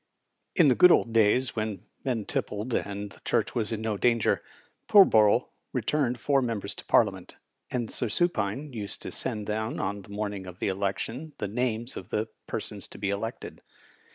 [0.55, 3.97] In the good old days, when men tippled more and the Church was in no
[3.97, 4.41] danger,
[4.87, 7.35] Pullborough returned four members to Parliament;
[7.69, 11.95] and Sir Supine used to send down on the morning of the election the names
[11.95, 13.61] of the persons to be elected.